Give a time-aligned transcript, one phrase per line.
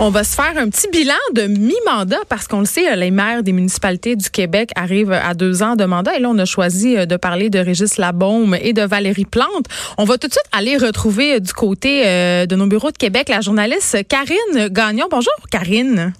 [0.00, 3.42] On va se faire un petit bilan de mi-mandat parce qu'on le sait, les maires
[3.42, 6.16] des municipalités du Québec arrivent à deux ans de mandat.
[6.16, 9.66] Et là, on a choisi euh, de parler de Régis Labaume et de Valérie Plante.
[9.98, 12.96] On va tout de suite aller retrouver euh, du côté euh, de nos bureaux de
[12.96, 15.06] Québec la journaliste Karine Gagnon.
[15.10, 16.12] Bonjour, Karine.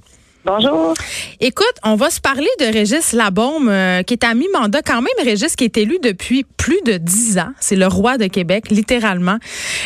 [0.45, 0.95] Bonjour.
[1.41, 3.73] Écoute, on va se parler de Régis Labaume,
[4.04, 5.25] qui est à mi-mandat quand même.
[5.25, 7.52] Régis qui est élu depuis plus de dix ans.
[7.61, 9.39] C'est le roi de Québec, littéralement.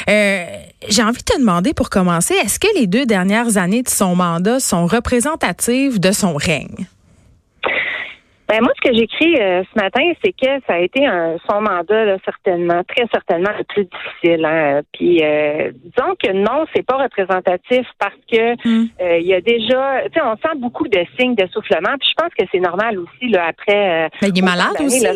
[0.09, 0.45] Euh,
[0.89, 4.15] j'ai envie de te demander pour commencer, est-ce que les deux dernières années de son
[4.15, 6.87] mandat sont représentatives de son règne?
[8.49, 11.61] Ben moi, ce que j'écris euh, ce matin, c'est que ça a été un, son
[11.61, 14.45] mandat certainement, très certainement le plus difficile.
[14.45, 14.83] Hein.
[14.93, 18.89] Puis euh, disons que non, c'est pas représentatif parce que hmm.
[19.01, 21.97] euh, il y a déjà, tu sais, on sent beaucoup de signes d'essoufflement.
[21.99, 24.05] Puis je pense que c'est normal aussi là après.
[24.05, 25.03] Euh, ben, il est malade aussi.
[25.03, 25.13] Là,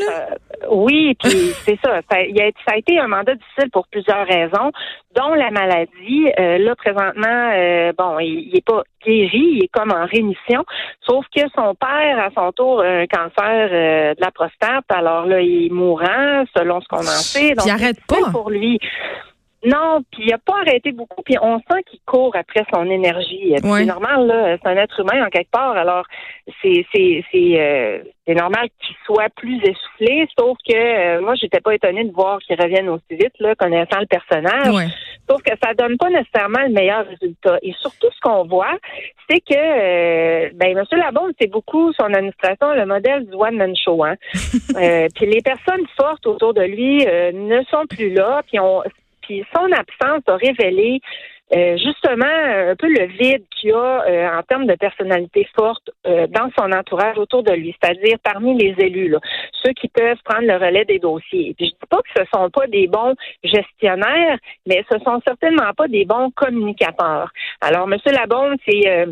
[0.68, 1.30] oui, puis
[1.64, 2.00] c'est ça.
[2.10, 4.72] Ça a, ça a été un mandat difficile pour plusieurs raisons
[5.14, 6.26] dont la maladie.
[6.38, 10.64] Euh, là, présentement, euh, bon, il, n'est pas guéri, il est comme en rémission,
[11.00, 14.84] sauf que son père, à son tour, un cancer euh, de la prostate.
[14.88, 17.54] Alors là, il est mourant, selon ce qu'on en sait.
[17.54, 18.30] Donc, il arrête pas.
[18.30, 18.78] Pour lui.
[19.62, 23.54] Non, puis il a pas arrêté beaucoup, puis on sent qu'il court après son énergie.
[23.56, 25.76] C'est normal, là, c'est un être humain en quelque part.
[25.76, 26.06] Alors,
[26.62, 31.60] c'est c'est c'est euh, c'est normal qu'il soit plus essoufflé, sauf que euh, moi, j'étais
[31.60, 34.92] pas étonnée de voir qu'il revienne aussi vite, là, connaissant le personnage.
[35.28, 37.58] Sauf que ça donne pas nécessairement le meilleur résultat.
[37.62, 38.78] Et surtout, ce qu'on voit,
[39.28, 40.84] c'est que euh, ben, M.
[40.92, 44.04] Labonde, c'est beaucoup son administration, le modèle du one-man show.
[44.04, 44.14] Hein?
[44.76, 48.82] euh, puis les personnes fortes autour de lui ne sont plus là, puis on
[49.28, 51.00] son absence a révélé
[51.52, 55.90] euh, justement un peu le vide qu'il y a euh, en termes de personnalité forte
[56.06, 59.16] euh, dans son entourage autour de lui, c'est-à-dire parmi les élus,
[59.64, 61.56] ceux qui peuvent prendre le relais des dossiers.
[61.58, 65.72] je ne dis pas que ce sont pas des bons gestionnaires, mais ce sont certainement
[65.76, 67.32] pas des bons communicateurs.
[67.60, 67.98] Alors, M.
[68.06, 69.06] Labonde, c'est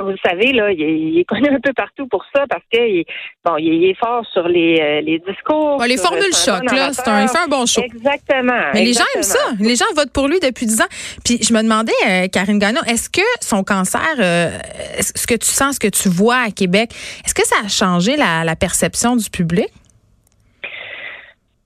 [0.00, 3.02] vous le savez, là, il est, connu un peu partout pour ça parce que
[3.44, 5.82] bon, il est fort sur les, euh, les discours.
[5.86, 7.82] les formules choc, là, c'est un, il fait un bon show.
[7.82, 8.70] Exactement.
[8.74, 9.38] Mais les gens aiment ça.
[9.60, 10.88] Les gens votent pour lui depuis 10 ans.
[11.24, 14.58] Puis je me demandais, euh, Karine Gagnon, est-ce que son cancer, euh,
[15.00, 16.90] ce que tu sens, ce que tu vois à Québec,
[17.24, 19.68] est-ce que ça a changé la, la perception du public?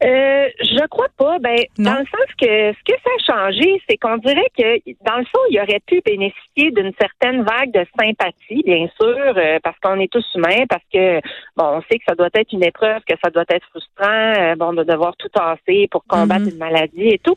[0.04, 1.38] Euh, je crois pas.
[1.41, 5.19] Ben, dans le sens que ce que ça a changé, c'est qu'on dirait que dans
[5.19, 9.76] le fond, il aurait pu bénéficier d'une certaine vague de sympathie, bien sûr, euh, parce
[9.81, 11.20] qu'on est tous humains, parce que
[11.56, 14.54] bon, on sait que ça doit être une épreuve, que ça doit être frustrant, euh,
[14.54, 16.53] bon, de devoir tout tasser pour combattre mm-hmm.
[16.53, 17.34] une maladie et tout.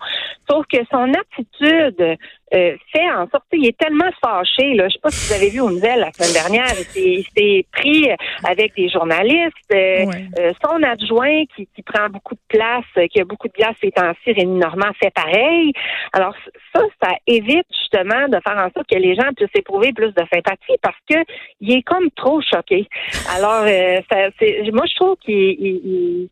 [0.49, 2.17] Sauf que son attitude
[2.53, 4.73] euh, fait en sorte, il est tellement fâché.
[4.73, 7.65] Là, je sais pas si vous avez vu aux nouvelles la semaine dernière, il s'est
[7.71, 8.09] pris
[8.43, 9.55] avec des journalistes.
[9.73, 10.05] Euh,
[10.39, 13.91] euh, son adjoint qui, qui, prend beaucoup de place, qui a beaucoup de place ces
[13.91, 15.71] temps-ci, Rémi Normand, fait pareil.
[16.11, 16.35] Alors
[16.75, 20.23] ça, ça évite justement de faire en sorte que les gens puissent éprouver plus de
[20.33, 21.17] sympathie parce que
[21.61, 22.87] il est comme trop choqué.
[23.33, 23.65] Alors,
[24.09, 24.29] ça,
[24.73, 26.29] moi, je trouve qu'il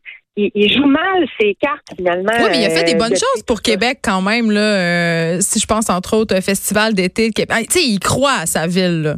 [0.54, 2.32] il, joue mal ses cartes finalement.
[2.38, 4.60] Oui, mais il a fait des euh, bonnes choses pour Québec quand même là.
[4.60, 7.68] Euh, si je pense entre autres au festival d'été de Québec.
[7.70, 9.02] Tu sais, il croit à sa ville.
[9.02, 9.16] Là.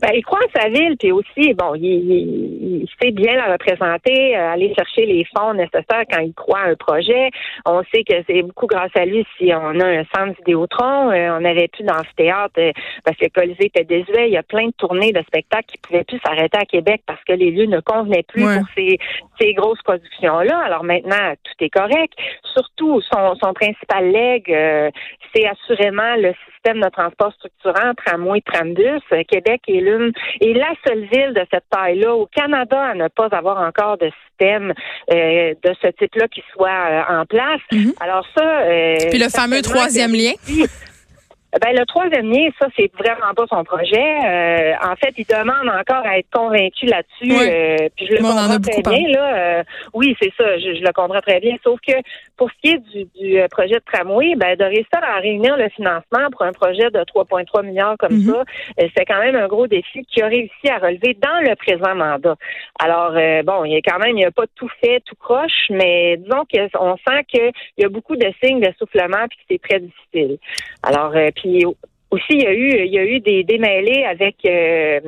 [0.00, 4.36] Ben, il croit en sa ville, puis aussi, bon, il, il, sait bien la représenter,
[4.36, 7.30] euh, aller chercher les fonds nécessaires quand il croit à un projet.
[7.66, 11.10] On sait que c'est beaucoup grâce à lui si on a un centre Vidéotron.
[11.10, 12.70] Euh, on n'avait plus d'amphithéâtre euh,
[13.04, 14.28] parce que Colisée était désuet.
[14.28, 17.22] Il y a plein de tournées de spectacles qui pouvaient plus s'arrêter à Québec parce
[17.24, 18.98] que les lieux ne convenaient plus pour ces,
[19.40, 20.58] ces grosses productions-là.
[20.58, 22.14] Alors maintenant, tout est correct.
[22.44, 24.44] Surtout, son, son principal leg,
[25.34, 29.02] c'est assurément le système de transport structurant, tramway, trambus.
[29.28, 29.80] Québec est
[30.40, 34.10] est la seule ville de cette taille-là au Canada à ne pas avoir encore de
[34.28, 34.72] système
[35.12, 37.60] euh, de ce type-là qui soit euh, en place.
[37.72, 37.92] Mhm.
[38.00, 38.44] Alors ça.
[38.44, 40.32] Euh, Puis le fameux troisième lien.
[41.62, 43.96] Ben le troisième lien, ça c'est vraiment pas son projet.
[43.96, 47.32] Euh, en fait, il demande encore à être convaincu là-dessus.
[47.32, 49.36] Euh, puis je le comprends très bien là.
[49.36, 49.62] Euh,
[49.94, 51.56] oui, c'est ça, je, le comprends très bien.
[51.64, 51.94] Sauf que
[52.38, 55.68] pour ce qui est du, du projet de tramway, ben de réussir à réunir le
[55.70, 58.32] financement pour un projet de 3,3 milliards comme mhm.
[58.32, 58.44] ça,
[58.96, 62.36] c'est quand même un gros défi qui a réussi à relever dans le présent mandat.
[62.78, 63.12] Alors
[63.44, 66.16] bon, il y a quand même, il n'y a pas tout fait, tout croche, mais
[66.16, 70.38] disons qu'on sent qu'il y a beaucoup de signes d'essoufflement puis que c'est très difficile.
[70.82, 71.64] Alors puis
[72.10, 75.00] aussi, il y a eu, il y a eu des démêlés avec euh,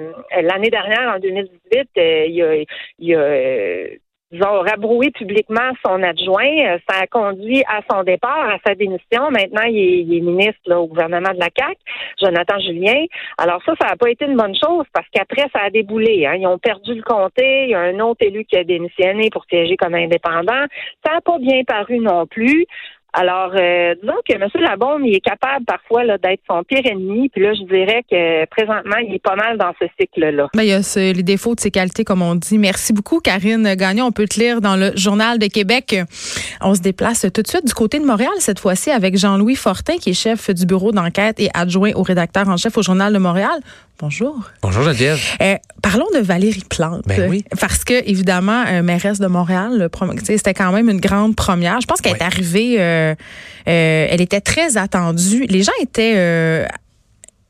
[0.42, 2.66] l'année dernière, en 2018, euh, il y a, il
[2.98, 3.86] y a
[4.32, 6.78] euh, rabroué publiquement son adjoint.
[6.88, 9.30] Ça a conduit à son départ, à sa démission.
[9.30, 11.78] Maintenant, il est, ministre au gouvernement de la CAC,
[12.20, 13.06] Jonathan Julien.
[13.38, 16.26] Alors ça, ça n'a pas été une bonne chose parce qu'après, ça a déboulé.
[16.26, 16.34] Hein.
[16.36, 17.64] Ils ont perdu le comté.
[17.64, 20.66] Il y a un autre élu qui a démissionné pour siéger comme indépendant.
[21.04, 22.66] Ça n'a pas bien paru non plus.
[23.12, 24.46] Alors, euh, donc, M.
[24.60, 27.28] Labombe, il est capable parfois d'être son pire ennemi.
[27.28, 30.48] Puis là, je dirais que présentement, il est pas mal dans ce cycle-là.
[30.54, 32.58] Ben, il y a les défauts de ses qualités, comme on dit.
[32.58, 34.06] Merci beaucoup, Karine Gagnon.
[34.06, 35.96] On peut te lire dans le Journal de Québec.
[36.60, 39.96] On se déplace tout de suite du côté de Montréal, cette fois-ci, avec Jean-Louis Fortin,
[39.96, 43.18] qui est chef du bureau d'enquête et adjoint au rédacteur en chef au Journal de
[43.18, 43.60] Montréal.
[44.00, 44.50] Bonjour.
[44.62, 45.20] Bonjour Geneviève.
[45.42, 47.02] Euh, parlons de Valérie Plante.
[47.04, 47.44] Ben oui.
[47.60, 49.90] Parce que, évidemment, euh, mairesse de Montréal,
[50.24, 51.82] c'était quand même une grande première.
[51.82, 53.14] Je pense qu'elle est arrivée, euh,
[53.66, 55.44] elle était très attendue.
[55.50, 56.66] Les gens étaient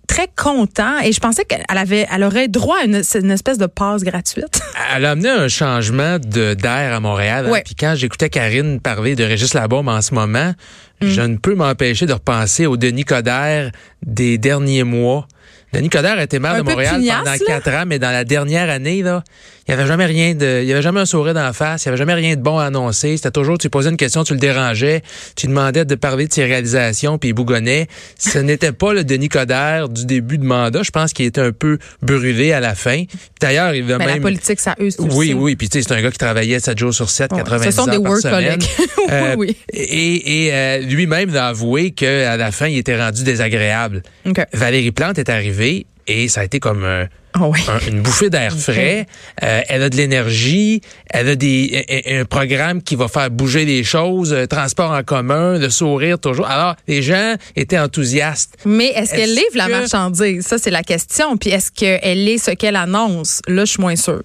[0.08, 4.02] très contents et je pensais qu'elle avait, elle aurait droit à une, espèce de passe
[4.02, 4.61] gratuite.
[4.97, 7.49] Elle a amené un changement de d'air à Montréal.
[7.49, 7.61] Hein.
[7.64, 10.52] Puis quand j'écoutais Karine parler de Régis Labaume en ce moment,
[11.00, 11.06] mm.
[11.06, 13.70] je ne peux m'empêcher de repenser au Denis Coderre
[14.05, 15.29] des derniers mois.
[15.73, 19.03] Denis Coderre a été maire de Montréal pendant quatre ans, mais dans la dernière année,
[19.03, 19.23] là,
[19.71, 21.89] il n'y avait jamais rien de, il y avait jamais un sourire d'en face, il
[21.89, 23.17] n'y avait jamais rien de bon à annoncer.
[23.17, 25.01] C'était toujours, tu posais une question, tu le dérangeais,
[25.37, 27.87] tu demandais de parler de ses réalisations, puis il bougonnait.
[28.19, 30.83] Ce n'était pas le Denis Coderre du début de mandat.
[30.83, 33.05] Je pense qu'il était un peu brûlé à la fin.
[33.41, 34.17] D'ailleurs, il va Mais même.
[34.17, 34.97] La politique, ça use.
[34.99, 35.55] Oui, oui.
[35.55, 37.71] Puis tu sais, c'est un gars qui travaillait 7 jours sur 7, ouais, 90 Ce
[37.71, 38.65] sont des work collègues.
[39.13, 44.03] euh, oui, Et, et euh, lui-même a avoué qu'à la fin, il était rendu désagréable.
[44.27, 44.47] Okay.
[44.53, 47.07] Valérie Plante est arrivée et ça a été comme un,
[47.39, 47.61] oh oui.
[47.69, 49.07] un, une bouffée d'air frais.
[49.43, 53.65] Euh, elle a de l'énergie, elle a des un, un, programme qui va faire bouger
[53.65, 56.47] les choses, euh, transport en commun, le sourire toujours.
[56.47, 58.57] Alors les gens étaient enthousiastes.
[58.65, 60.47] Mais est-ce qu'elle livre la marchandise?
[60.47, 61.37] Ça c'est la question.
[61.37, 63.41] Puis est-ce qu'elle est ce qu'elle annonce?
[63.47, 64.25] Là, je suis moins sûre.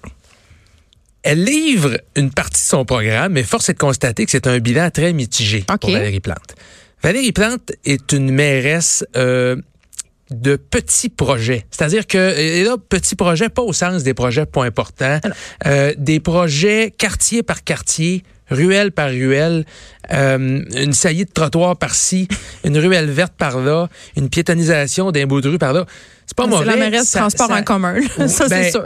[1.22, 4.58] Elle livre une partie de son programme, mais force est de constater que c'est un
[4.58, 5.78] bilan très mitigé okay.
[5.80, 6.54] pour Valérie Plante.
[7.02, 9.56] Valérie Plante est une mairesse euh,
[10.30, 11.66] de petits projets.
[11.70, 15.20] C'est-à-dire que, et là, petits projets, pas au sens des projets pas importants,
[15.66, 19.64] euh, des projets quartier par quartier, ruelle par ruelle,
[20.12, 22.28] euh, une saillie de trottoir par-ci,
[22.64, 25.86] une ruelle verte par-là, une piétonisation d'un bout de rue par-là.
[26.26, 26.64] C'est pas mauvais.
[26.64, 27.96] C'est la mairesse de transport ça, en commun,
[28.26, 28.84] ça ben, c'est sûr.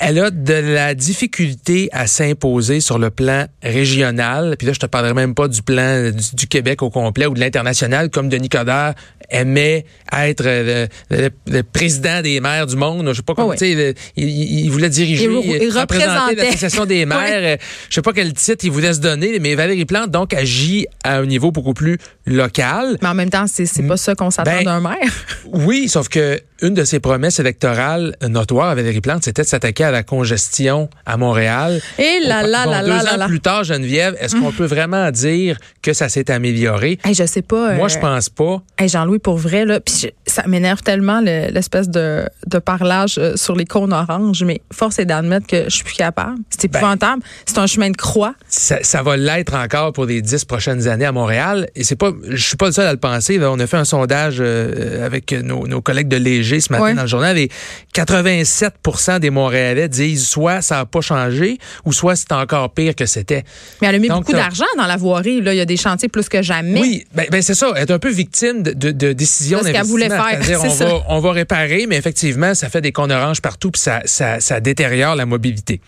[0.00, 4.56] Elle a de la difficulté à s'imposer sur le plan régional.
[4.58, 7.34] Puis là, je te parlerai même pas du plan du, du Québec au complet ou
[7.34, 8.94] de l'international, comme Denis Coderre
[9.30, 13.06] aimait être le, le, le, président des maires du monde.
[13.08, 13.94] Je sais pas comment, oh oui.
[14.16, 17.58] il, voulait diriger, il, il représenter l'association des maires.
[17.58, 17.66] oui.
[17.88, 21.18] Je sais pas quel titre il voulait se donner, mais Valérie Plante donc agit à
[21.18, 22.98] un niveau beaucoup plus local.
[23.02, 25.12] Mais en même temps, c'est pas ça qu'on s'attend ben, d'un maire.
[25.46, 29.84] Oui, sauf que une de ses promesses électorales notoires à Valérie Plante, c'était de s'attaquer
[29.84, 31.80] à la congestion à Montréal.
[31.98, 34.66] Et là, là, bon, là, deux là, ans là, plus tard, Geneviève, est-ce qu'on peut
[34.66, 36.98] vraiment dire que ça s'est amélioré?
[37.04, 37.74] Hey, je sais pas.
[37.74, 38.62] Moi, euh, je pense pas.
[38.78, 43.56] Hey, Jean-Louis, pour vrai, là, je, ça m'énerve tellement l'espèce de, de parlage euh, sur
[43.56, 46.38] les cônes oranges, mais force est d'admettre que je suis plus capable.
[46.50, 47.22] C'est épouvantable.
[47.22, 48.34] Ben, c'est un chemin de croix.
[48.48, 51.68] Ça, ça va l'être encore pour les dix prochaines années à Montréal.
[51.74, 53.38] Et c'est pas, je suis pas le seul à le penser.
[53.38, 53.50] Là.
[53.50, 56.94] On a fait un sondage euh, avec nos, nos, collègues de Léger ce matin Ouais.
[56.94, 57.50] dans le journal et
[57.92, 58.74] 87
[59.20, 63.44] des Montréalais disent soit ça n'a pas changé ou soit c'est encore pire que c'était.
[63.80, 65.40] Mais elle a mis Donc, beaucoup t'as- d'argent dans la voirie.
[65.40, 65.54] Là.
[65.54, 66.80] Il y a des chantiers plus que jamais.
[66.80, 67.72] Oui, ben, ben, c'est ça.
[67.76, 70.62] Elle est un peu victime de, de, de décisions De ce qu'elle voulait d'investissement.
[70.62, 73.70] faire, C'est-à-dire, on va, on va réparer, mais effectivement, ça fait des cônes oranges partout,
[73.70, 75.80] puis ça, ça, ça détériore la mobilité.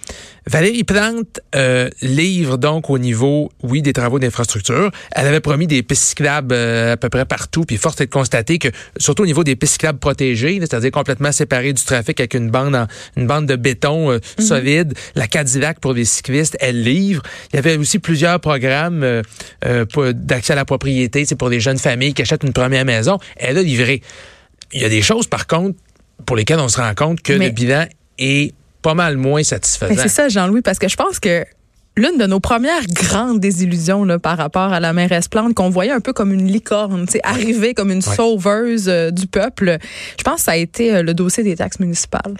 [0.47, 4.91] Valérie Plante euh, livre donc au niveau, oui, des travaux d'infrastructure.
[5.12, 8.11] Elle avait promis des pistes cyclables euh, à peu près partout, puis force est de
[8.11, 8.69] constater que,
[8.99, 12.75] surtout au niveau des pistes cyclables protégées, c'est-à-dire complètement séparées du trafic avec une bande,
[12.75, 17.22] en- une bande de béton euh, solide, la Cadillac pour les cyclistes, elle livre.
[17.53, 19.22] Il y avait aussi plusieurs programmes euh,
[19.65, 23.19] euh, d'accès à la propriété, c'est pour les jeunes familles qui achètent une première maison.
[23.37, 24.03] Elle a livré.
[24.72, 25.79] Il y a des choses, par contre,
[26.27, 27.87] pour lesquelles on se rend compte que Mais- le bilan
[28.19, 29.94] est pas mal moins satisfaisant.
[29.94, 31.44] Ben, c'est ça, Jean-Louis, parce que je pense que
[31.96, 35.93] l'une de nos premières grandes désillusions là, par rapport à la mairesse Plante, qu'on voyait
[35.93, 38.17] un peu comme une licorne, tu sais, arriver comme une Ouais.
[38.17, 39.79] sauveuse euh, du peuple,
[40.19, 42.34] je pense que ça a été euh, le dossier des taxes municipales.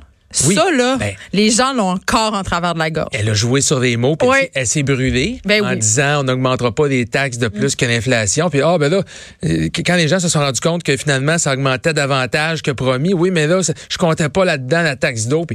[0.46, 0.54] Oui.
[0.54, 1.12] Ça, là, Ben.
[1.34, 3.11] les gens l'ont encore en travers de la gorge.
[3.12, 5.76] Elle a joué sur des mots, puis elle s'est- brûlée Ben en oui.
[5.78, 8.49] disant on n'augmentera pas les taxes de plus que l'inflation.
[8.49, 9.02] Puis ah ben là,
[9.44, 13.12] euh, quand les gens se sont rendus compte que finalement ça augmentait davantage que promis,
[13.12, 15.44] oui, mais là je comptais pas là-dedans la taxe d'eau.
[15.44, 15.54] Puis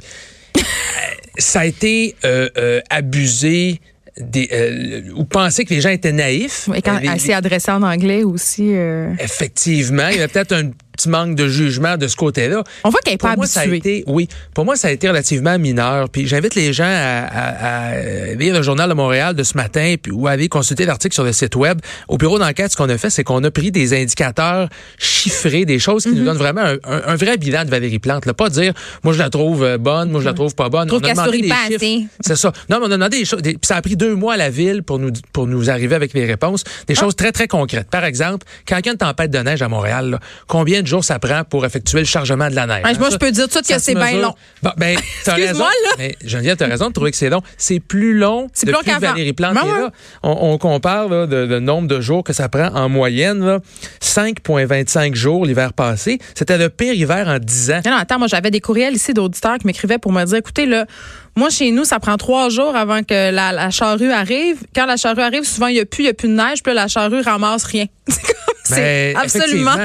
[1.37, 3.79] ça a été euh, euh, abusé.
[4.19, 6.67] Des, euh, ou penser que les gens étaient naïfs.
[6.73, 8.71] Et quand Euh, les- elle s'est adressée en anglais aussi.
[9.19, 12.63] Effectivement, il y avait peut-être un petit manque de jugement de ce côté-là.
[12.83, 13.99] On voit qu'elle n'est pas moi, ça a habituée.
[13.99, 16.09] été, oui, pour moi, ça a été relativement mineur.
[16.09, 17.95] Puis j'invite les gens à, à- à
[18.35, 21.23] lire le journal de Montréal de ce matin puis, ou à aller consulter l'article sur
[21.23, 21.79] le site web.
[22.09, 25.79] Au bureau d'enquête, ce qu'on a fait, c'est qu'on a pris des indicateurs chiffrés, des
[25.79, 28.25] choses qui nous donnent vraiment un, un- un vrai bilan de Valérie Plante.
[28.25, 28.33] Là.
[28.33, 28.73] Pas dire,
[29.03, 30.87] moi, je la trouve euh, bonne, moi, je la trouve pas bonne.
[30.87, 32.07] Trouve On a demandé des pas chiffres.
[32.21, 32.51] C'est ça.
[32.69, 33.41] Non, mais on a demandé des choses.
[33.41, 36.13] puis ça a pris deux mois à la ville pour nous, pour nous arriver avec
[36.13, 36.63] les réponses.
[36.87, 37.89] Des choses très, très concrètes.
[37.89, 40.86] Par exemple, quand il y a une tempête de neige à Montréal, là, combien de
[40.87, 42.83] jours ça prend pour effectuer le chargement de la neige?
[42.83, 44.33] Ouais, Hein, moi, ça- je peux dire tout de suite que c'est bien long.
[44.63, 45.43] Bon, ben, t'as raison.
[45.45, 45.95] Excuse-moi, là.
[45.97, 47.41] Mais Geneviève, t'as raison de trouver que c'est long.
[47.57, 49.11] C'est plus long C'est plus long depuis que qu'avant.
[49.13, 49.79] Valérie Plante Ben est ouais.
[49.81, 49.91] là.
[50.23, 53.45] On, on compare là, de, de nombre de jours que ça prend en moyenne.
[53.45, 53.59] là.
[54.01, 56.19] 5,25 jours l'hiver passé.
[56.35, 57.81] C'était le pire hiver en 10 ans.
[57.85, 60.65] Non, non, attends, moi, j'avais des courriels ici d'auditeurs qui m'écrivaient pour me dire, écoutez,
[60.65, 60.85] là,
[61.37, 64.57] moi, chez nous, ça prend trois jours avant que la, la charrue arrive.
[64.75, 66.73] Quand la charrue arrive, souvent, il n'y a plus, il a plus de neige, puis
[66.73, 67.85] là, la charrue ramasse rien.
[68.09, 68.33] C'est comme,
[68.75, 69.75] c'est Ben, absolument.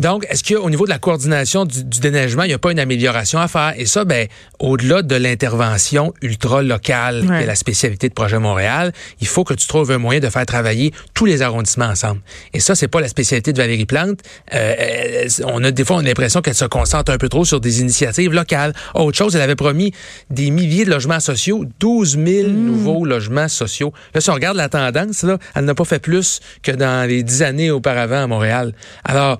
[0.00, 2.78] Donc, est-ce qu'au niveau de la coordination du, du déneigement, il n'y a pas une
[2.80, 3.74] amélioration à faire?
[3.76, 4.26] Et ça, ben,
[4.58, 7.36] au-delà de l'intervention ultra locale, Ouais.
[7.38, 10.30] qui est la spécialité de Projet Montréal, il faut que tu trouves un moyen de
[10.30, 12.20] faire travailler tous les arrondissements ensemble.
[12.54, 14.20] Et ça, c'est pas la spécialité de Valérie Plante.
[14.54, 17.60] Euh, on a des fois on a l'impression qu'elle se concentre un peu trop sur
[17.60, 18.72] des initiatives locales.
[18.94, 19.92] Autre chose, elle avait promis
[20.30, 22.52] des milliers de logements sociaux, 12 000 Mm.
[22.66, 23.92] nouveaux logements sociaux.
[24.14, 27.22] Là, si on regarde la tendance, là, elle n'a pas fait plus que dans les
[27.22, 28.72] dix années auparavant à Montréal.
[29.04, 29.38] Alors,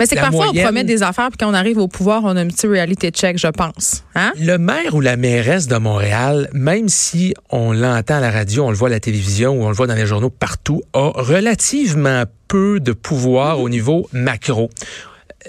[0.00, 2.22] Mais c'est que parfois, moyenne- on promet des affaires, puis quand on arrive au pouvoir,
[2.24, 4.04] on a un petit reality check, je pense.
[4.14, 4.32] Hein?
[4.40, 8.70] Le maire ou la mairesse de Montréal, même si on l'entend à la radio, on
[8.70, 12.24] le voit à la télévision ou on le voit dans les journaux partout, a relativement
[12.48, 14.70] peu de pouvoir au niveau macro.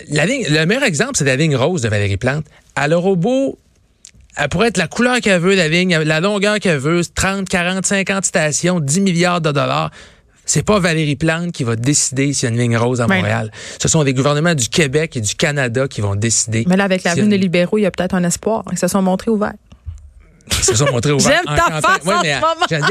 [0.10, 2.46] La ligne, le meilleur exemple, c'est la ligne rose de Valérie Plante.
[2.75, 3.58] Elle aura beau
[4.38, 7.86] elle pourrait être la couleur qu'elle veut, la ligne, la longueur qu'elle veut, 30, 40,
[7.86, 9.91] 50 stations, 10 milliards de dollars.
[10.46, 13.17] C'est pas Valérie Plante qui va décider s'il y a une ligne rose à Ben.
[13.17, 13.51] Montréal.
[13.82, 16.63] Ce sont les gouvernements du Québec et du Canada qui vont décider.
[16.67, 18.63] Mais là, avec la venue des libéraux, il y a peut-être un espoir.
[18.72, 19.56] Ils se sont montrés ouverts.
[20.62, 21.82] Se sont montrés ouverts J'aime ta campagne.
[21.82, 22.39] face Oui, en mais ce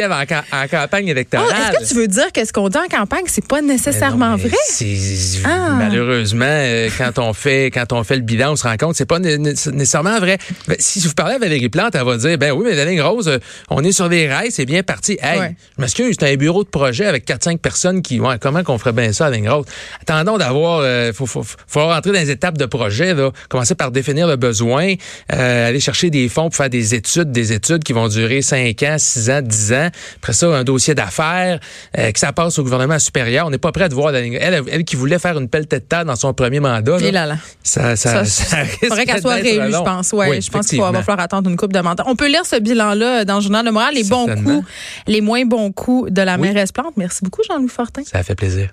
[0.04, 0.14] moment.
[0.14, 1.48] En, ca- en campagne Oh, électorale.
[1.50, 4.36] Est-ce que tu veux dire que ce qu'on dit en campagne, c'est pas nécessairement Mais
[4.36, 4.56] non, mais vrai?
[4.68, 5.70] c'est- Ah.
[5.78, 8.96] Malheureusement, euh, quand on fait quand on fait le bilan, on se rend compte que
[8.98, 10.38] c'est pas né- né- nécessairement vrai.
[10.68, 13.00] Ben, si vous parlez à Valérie Plante, elle va dire ben oui, mais la ligne
[13.02, 13.38] rose, euh,
[13.70, 15.18] on est sur des rails, c'est bien parti.
[15.22, 15.56] Hey, Ouais.
[15.76, 18.92] je m'excuse, c'est un bureau de projet avec 4-5 personnes qui ouais, comment qu'on ferait
[18.92, 19.66] bien ça à la ligne rose?
[20.02, 23.90] Attendons d'avoir euh, faut, faut faut rentrer dans les étapes de projet là, commencer par
[23.90, 24.94] définir le besoin,
[25.32, 28.82] euh, aller chercher des fonds pour faire des études, des études qui vont durer 5
[28.82, 29.88] ans, 6 ans, 10 ans.
[30.16, 31.60] Après ça, un dossier d'affaires,
[31.98, 33.46] euh, que ça passe au gouvernement supérieur.
[33.46, 34.38] On n'est pas prêt de voir la ligne.
[34.40, 36.98] Elle, elle, qui voulait faire une pelle tête terre dans son premier mandat.
[37.00, 37.36] Et là, là.
[37.62, 40.12] Ça, ça, Ça, ça Il faudrait qu'elle soit réélue, je pense.
[40.12, 42.04] Ouais, Oui, je pense qu'il va falloir attendre une coupe de mandat.
[42.06, 44.64] On peut lire ce bilan-là dans le journal de Montréal, les bons coups,
[45.06, 46.42] les moins bons coups de la Oui.
[46.48, 46.94] mairesse Plante.
[46.96, 48.02] Merci beaucoup, Jean-Louis Fortin.
[48.10, 48.68] Ça fait plaisir.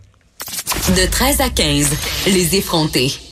[0.89, 1.87] De 13 à 15,
[2.27, 3.13] les effrontés.